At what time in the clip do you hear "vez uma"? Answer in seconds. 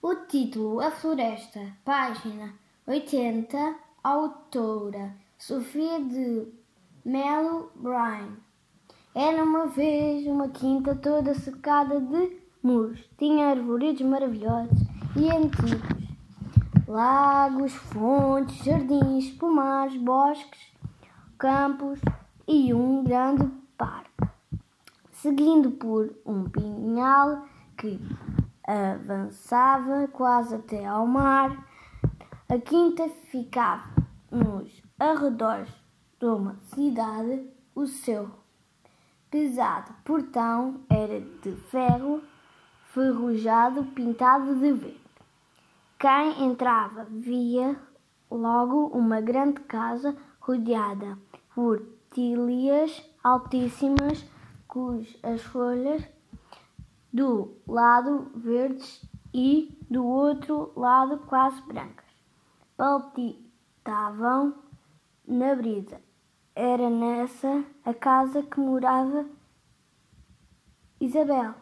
9.66-10.50